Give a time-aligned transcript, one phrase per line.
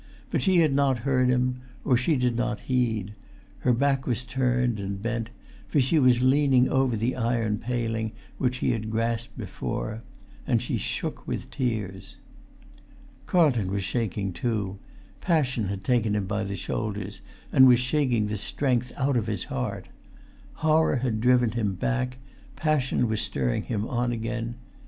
[0.31, 3.13] But she had not heard him, or she did not heed:
[3.59, 5.29] her back was turned, and bent,
[5.67, 10.01] for she was leaning over the iron paling which he had grasped before.
[10.47, 12.17] And she shook with tears.
[13.27, 14.79] Carlton was shaking, too;
[15.21, 17.21] passion had taken him by the shoulders,
[17.51, 19.89] and was shaking the strength out of his heart.
[20.65, 22.17] Horror had driven him back,
[22.55, 24.55] passion was spurring him on again.